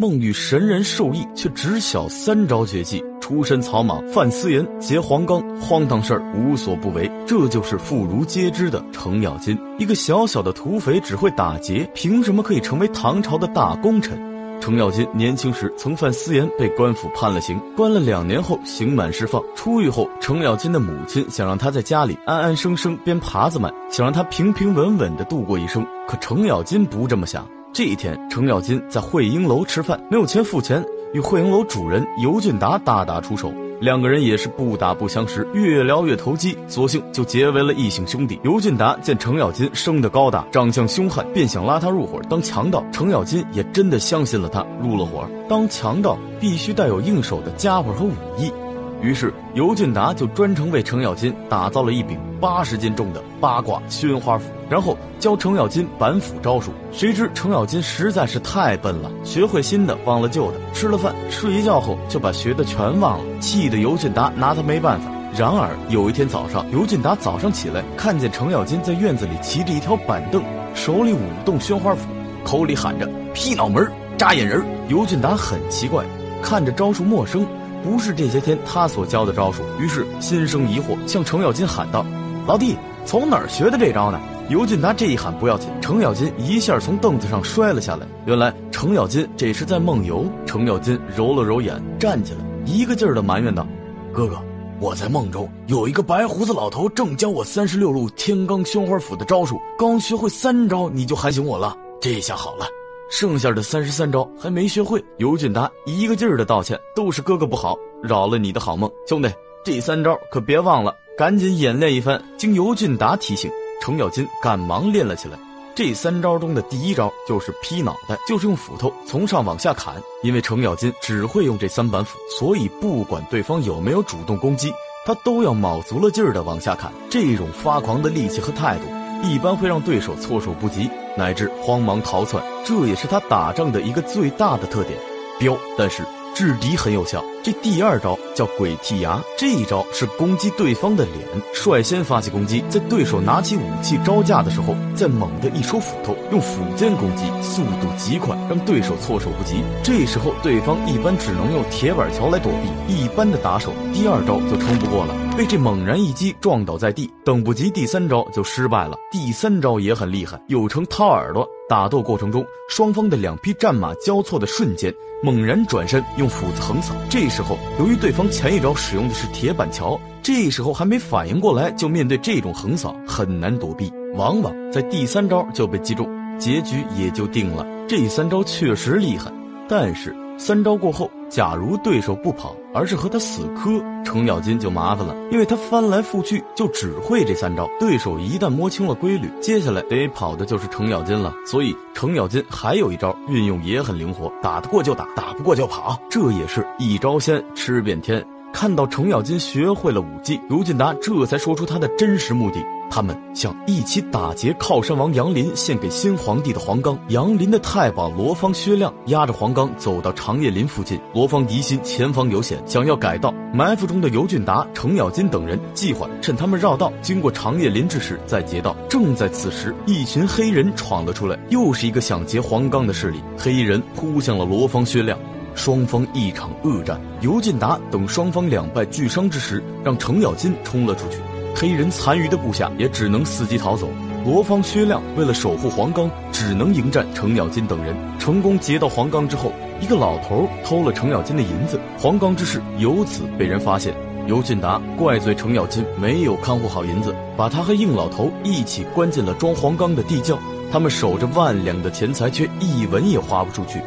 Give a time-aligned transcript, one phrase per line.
[0.00, 7.06] 孟玉神人授意，却只晓三招绝技：出身草莽，犯私盐，劫黄冈，荒唐事儿无所不为。
[7.26, 9.58] 这就是妇孺皆知的程咬金。
[9.78, 14.18] 一个小小的土匪，只会打劫，凭什么可以成为唐朝的大功臣？
[14.58, 19.42] 程咬金年轻时曾犯私盐，被官府判了刑，关了两年后刑满释放。
[19.54, 25.86] 出狱后，程咬金的母亲想让他在家里安安生生编耙子卖，想让他平平稳稳地度过一生。
[26.08, 27.46] 可程咬金不这么想。
[27.72, 30.84] 这一天，程咬金在惠英楼吃饭，没有钱付钱，
[31.14, 33.52] 与惠英楼主人尤俊达大打出手。
[33.80, 38.40] 两个人也是不打不相识，越聊越投机，索性就结为了异姓兄弟。
[38.42, 42.84] 尤俊达见程咬金生得高大，长相凶悍，便想拉他入伙当强盗。
[42.90, 45.24] 程咬金也真的相信了他，入了伙。
[45.48, 48.52] 当强盗必须带有应手的家伙和武艺。
[49.00, 56.70] 于是，尤俊达就专程为程咬金打造了一柄八十斤重的八卦宣花斧，然后教程咬金板斧招数。
[56.92, 65.10] 谁知程咬金实在是太笨了，学会新的忘了旧的，吃了饭睡一觉后就把学的全忘了，气得尤俊达拿他没办法。
[65.36, 70.42] 然而有一天早上，尤俊达早上起来，看见程咬金在院子里骑着一条板凳，
[70.74, 72.06] 手里舞动宣花斧，
[72.44, 74.64] 口里喊着“劈脑门，扎眼人”。
[74.88, 76.04] 尤俊达很奇怪，
[76.42, 77.46] 看着招数陌生。
[77.82, 82.04] 不是这些天他所教的招数，于是心生疑惑，向程咬金喊道
[82.46, 88.04] ：“老弟，从哪儿学的这招呢？”尤俊达这一喊不要紧，程咬金一下从凳子上摔了下来。
[88.26, 90.26] 原来程咬金这是在梦游。
[90.44, 93.64] 程咬金揉了揉眼，站起来，一个劲儿的埋怨道
[94.12, 94.36] ：“哥哥，
[94.80, 101.78] 我在梦中有一个白胡子老头，正教我三十六路天罡宣花斧的招数，刚学会三招，你就喊醒我了。
[102.00, 102.66] 这下好了。”
[103.08, 108.90] 剩下的三十三招还没学会，尤俊达一个劲儿的道歉，都是哥哥不好，扰了你的好梦。
[109.06, 109.28] 兄弟，
[109.64, 112.20] 这三招可别忘了，赶紧演练一番。
[112.36, 113.48] 经尤俊达提醒，
[113.80, 115.38] 程咬金赶忙练了起来。
[115.74, 119.94] 这三招中的第一招就是劈脑袋，就是用斧头从上往下砍。
[120.22, 124.72] 因为程咬金只会用这三板斧，所以不管对方有没有主动攻击，
[125.06, 126.92] 他都要卯足了劲儿的往下砍。
[127.08, 128.84] 这种发狂的力气和态度。
[129.22, 134.98] 一般会让对手措手不及，乃至慌忙逃窜，这也是他打仗的一个最大的特点。
[135.38, 136.04] 彪，但是。
[136.32, 137.24] 制敌很有效。
[137.42, 141.16] 这第二招叫鬼剃牙，这一招是攻击对方的脸，
[141.54, 149.62] 率先发起攻击，在对手拿起武器招架的时候，再猛地一收斧头，用斧尖攻击，速度极快，让对手措手不及。
[149.82, 152.52] 这时候对方一般只能用铁板桥来躲
[152.86, 158.98] 避，一般的打手第二招就撑不过了，被这猛然一击撞倒在地，等不及第三招就失败了。
[159.10, 161.48] 第三招也很厉害，又称掏耳朵。
[161.70, 164.92] 打斗过程中，双方的两匹战马交错的瞬间，
[165.22, 166.92] 猛然转身用斧子横扫。
[167.08, 176.06] 这时候，由于对方前一招使用的是铁板桥，这时候还没反应过来，就面对这种横扫很难躲避，往往在第三招就被击中，
[176.38, 177.66] 结局也就定了。
[177.88, 179.32] 这三招确实厉害，
[179.68, 180.14] 但是。
[180.40, 187.68] 三招过后，假如对手不跑，而是和他死磕，程咬金就麻烦了，因为他翻来覆去就只会这三招。
[187.78, 191.34] 对手一旦摸清了规律，接下来得跑的就是程咬金了。
[191.44, 198.24] 所以程咬金还有一招运用也很灵活，打得过就打，打不过就跑，这也是一招鲜吃遍天。
[198.52, 202.64] 看到程咬金学会了武技，尤俊达这才说出他的真实目的。
[202.92, 206.98] 他们想一起打劫靠山王杨林献给新皇帝的黄冈。
[207.10, 211.00] 杨林的太保罗方、薛亮押着黄冈走到长叶林附近。
[211.14, 213.32] 罗方疑心前方有险，想要改道。
[213.54, 218.76] 埋伏中的尤俊达、程咬金等人计划趁他们绕道经过长叶林之时再劫道。
[218.88, 223.22] 正在此时，一群黑人闯了出来，又是一个想劫黄冈的势力。
[223.38, 225.16] 黑衣人扑向了罗方、薛亮。
[225.54, 231.18] 双方一场恶战，尤进达等双方两败俱伤之时，让程咬金冲了出去。
[231.54, 233.88] 黑人残余的部下也只能伺机逃走。
[234.24, 237.96] 罗方、薛亮为了守护黄冈，只能迎战程咬金等人。
[238.18, 239.50] 成功劫到黄冈之后，
[239.80, 243.94] 一个老头偷了程咬金的银子，黄冈之事由此被人发现。
[244.26, 250.38] 尤进达怪罪程咬金没有看护好银子，把他和应老头一起关进了装黄冈的地窖。
[250.70, 253.80] 他们守着万两的钱财，却一文也花不出去。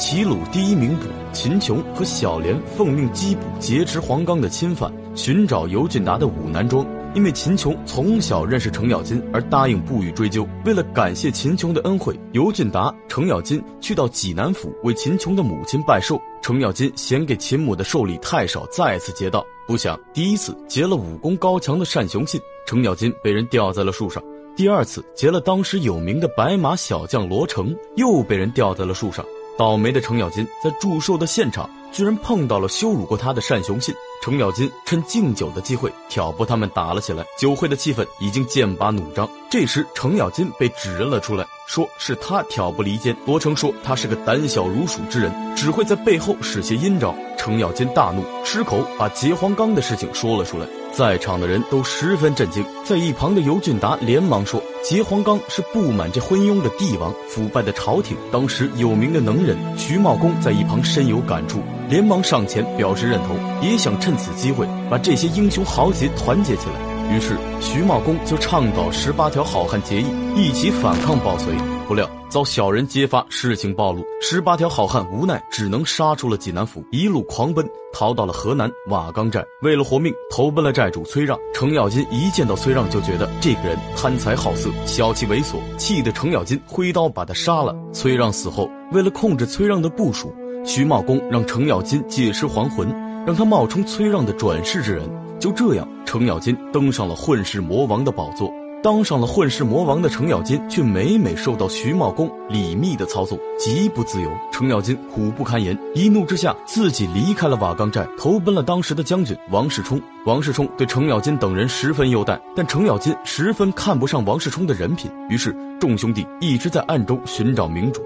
[0.00, 6.86] 齐鲁第一名捕秦琼和小莲奉命缉捕劫持黄冈的侵犯，寻找尤俊达的武南庄。
[7.14, 10.48] 因为秦琼从小认识程咬金，而答应不予追究。
[10.64, 16.18] 为了感谢秦琼的恩惠，尤俊达、程咬金去到济南府为秦琼的母亲拜寿。
[16.40, 19.44] 程咬金嫌给秦母的寿礼太少，再次劫道。
[19.66, 24.22] 不想第一次劫了武功高强的单雄信，程咬金被人吊在了树上；
[24.56, 29.22] 第二次劫了当时有名的白马小将罗成，又被人吊在了树上。
[29.60, 33.94] 倒霉的程咬金在祝寿的现场居然碰到了羞辱过他的单雄信。
[34.22, 39.28] 程咬金趁敬酒的机会挑拨他们打了起来，酒会的气氛已经剑拔弩张。
[39.50, 43.14] 这时，程咬金被指认了出来，说是他挑拨离间。
[43.26, 47.14] 罗成说他是个胆小如鼠之人，只会在背后使些阴招。
[47.36, 50.66] 程咬金大怒，失口把劫黄冈的事情说了出来。
[50.90, 58.16] 在场的人都十分震惊，在一旁的尤俊达连忙说：“结黄冈是不满这昏庸的帝王，腐败的朝廷。
[58.32, 67.14] 当时有名的能人徐茂公在一旁深有感触，连忙上前表示认同，也想趁此机会把这些英雄豪杰团结起来。
[67.14, 71.79] 于是徐茂公就倡导十八条好汉结义，一起反抗暴隋。
[71.90, 79.44] 不料……”遭小人揭发，事情暴露，十八条好汉无奈，只能杀出了济南府，一路狂奔，逃到了河南瓦岗寨。
[79.62, 81.36] 为了活命，投奔了寨主崔让。
[81.52, 87.74] 程咬金一见到崔让，就觉得这个人贪财好色，小气猥琐，气得程咬金挥刀把他杀了。
[87.92, 90.32] 崔让死后，为了控制崔让的部署，
[90.64, 92.88] 徐茂公让程咬金借尸还魂，
[93.26, 95.10] 让他冒充崔让的转世之人。
[95.40, 98.48] 就这样，程咬金登上了混世魔王的宝座。
[98.82, 104.30] 当上了混世魔王的程咬金，却每每受到徐茂公李密的操纵，极不自由。
[104.50, 110.00] 程咬金苦不堪言，一怒之下自己离开了瓦岗寨，投奔了当时的将军王世充。
[110.24, 118.00] 王世充对程咬金等人十分优待，但程咬金十分看不上王世充的人品，于是众兄弟一直在暗中寻找明主。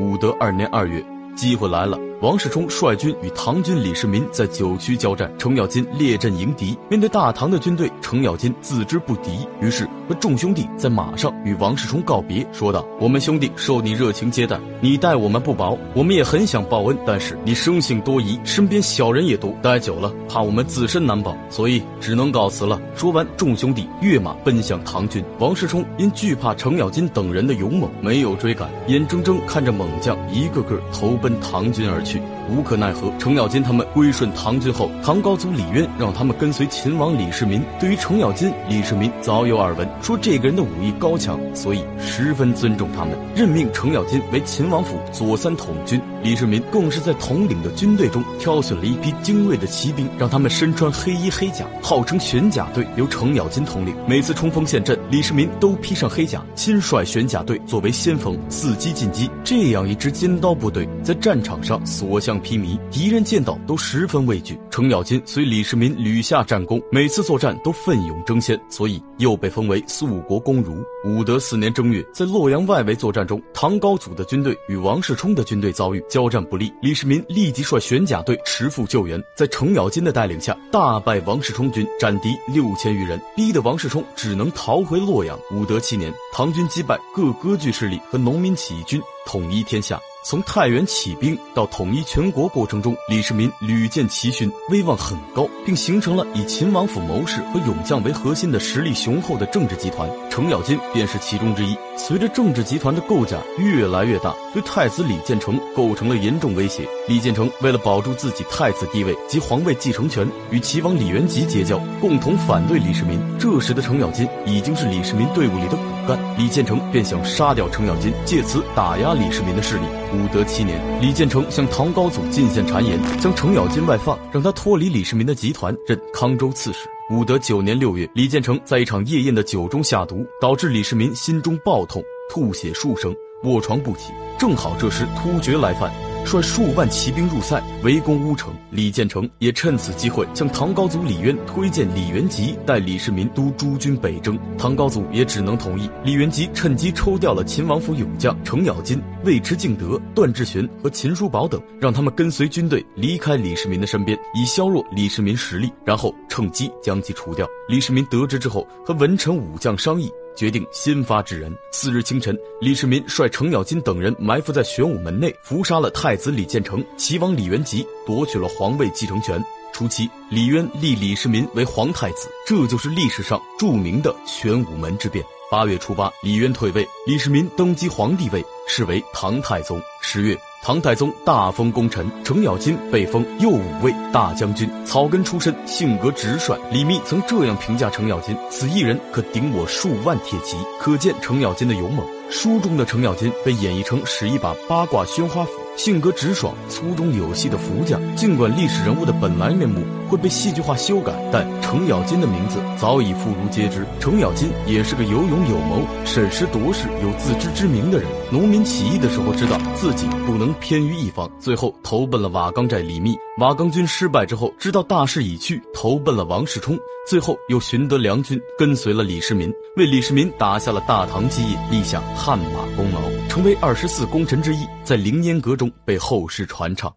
[0.00, 1.04] 武德二年二月。
[1.36, 6.74] 机会来了，王世充率军与唐军李世民在九曲交战，程咬金列阵迎敌。
[6.88, 16.96] 面对大唐的军队，程咬金自知不敌，于是和众兄弟在马上与王世充告别，说道：“我们兄弟受你热情接待，你待我们不薄，我们也很想报恩。
[17.06, 25.22] 但是你生性多疑，身边小人也多，待久了怕我们自身难保，所以只能告辞了。”说完，众兄弟跃马奔向唐军。
[25.38, 31.38] 王世充因惧怕程咬金等人的勇猛，没有追赶，眼睁睁看着猛将一个个投奔。
[31.38, 32.35] 唐军而去，去。
[32.50, 33.12] 无可奈何。
[33.18, 37.62] 程咬金他们归顺唐军后，唐高祖李渊让他们跟随秦王李世民。
[37.78, 46.00] 对于程咬金，李世民早有耳闻，说这个人的武艺高强，所以十分尊重他们，任命程咬金为秦王府左三统军。
[46.22, 53.94] 李世民更是在统领的军队中挑选了一批精锐的骑兵，让他们身穿黑衣黑甲，号称玄甲队，由程咬金统领。
[54.08, 59.30] 每次冲锋陷阵，李世民都披上黑甲，亲率玄甲队作为先锋，伺机进击。
[59.44, 64.58] 这样一支尖刀部队，在战场上所向披靡，敌人见到都十分畏惧。
[64.70, 70.84] 程咬金随李世民屡下战功，每次作战都奋勇争先，所以又被封为肃国公儒。
[71.04, 85.38] 武德四年正月，在洛阳外围作战中，唐高祖的军队与王世充的军队遭遇交战不利，李世民立即率玄甲队驰赴救援，在程咬金的带领下，大败王世充军，斩敌六千余人，逼得王世充只能逃回洛阳。
[85.52, 90.00] 武德七年，唐军击败各割据势力和农民起义军，统一天下。
[90.28, 100.10] 从太原起兵到统一全国过程中，李世民屡建奇勋，威望很高，并形成了以秦王府谋士和勇将为核心的实力雄厚的政治集团。
[100.28, 101.78] 程咬金便是其中之一。
[101.96, 106.82] 随着政治集团的构架越来越大，对太子李建成构成了严重威胁。
[107.06, 113.16] 李建成为了保住自己太子地位及皇位继承权，与齐王李元吉结交，共同反对李世民。
[113.38, 119.84] 这时的程咬金已经是李世民队伍里的骨干，李建成便想杀掉程咬金，借此打压李世民的势力。
[120.16, 126.88] 武德七年，李建成向唐高祖进献谗言，将程咬金外放，让他脱离李世民的集团，任康州刺史。
[127.10, 133.14] 武德九年六月，李建成在一场夜宴的酒中下毒，导致李世民心中暴痛，吐血数声，
[133.44, 134.12] 卧床不起。
[134.38, 135.92] 正好这时突厥来犯。
[136.26, 138.52] 率数万骑兵入塞，围攻乌城。
[138.70, 144.36] 李建成也趁此机会向唐高祖李渊推荐李元吉带李世民督诸军北征。
[144.58, 145.88] 唐高祖也只能同意。
[146.02, 157.46] 李元吉趁机抽调了秦王府勇将程咬金、尉迟敬德、段志玄和秦叔宝等，让他们跟随军队离开李世民的身边，以削弱李世民实力，然后趁机将其除掉。
[157.68, 160.10] 李世民得知之后，和文臣武将商议。
[160.36, 161.52] 决定先发制人。
[161.72, 169.42] 次日清晨，李世民率程咬金等人埋伏在玄武门内，伏杀了太子李建成、齐王李元吉，夺取了皇位继承权。
[169.72, 175.24] 初期，李渊立李世民为皇太子，这就是历史上著名的玄武门之变。
[175.50, 179.80] 八月初八，李渊退位，李世民登基皇帝位，是为唐太宗。
[180.00, 180.38] 十月。
[180.66, 186.58] 唐太宗大封功臣，程咬金被封右武卫大将军，草根出身，性格直率。
[186.72, 192.04] 李密曾这样评价程咬金：“此一人可顶我数万铁骑。”可见程咬金的勇猛。
[192.30, 198.00] 书中的程咬金被演绎成使一把八卦宣花斧，性格直爽、粗中有细的福将。
[198.16, 203.86] 尽管历史人物的本来面目会被戏剧化修改，但程咬金的名字早已妇孺皆知。
[204.00, 208.06] 程咬金也是个有勇有谋、审时度势、有自知之明的人。
[208.30, 213.16] 农民起义的时候，知道自己不能偏于一方，最后投奔了瓦岗寨李密。
[213.38, 216.74] 瓦岗军失败之后，知道大势已去，投奔了王世充。
[217.06, 226.90] 最后又寻得良军，跟随了李世民，为李世民打下了大唐基业，立下汗马功劳，成为二十四功臣之一，在凌烟阁中被后世传唱。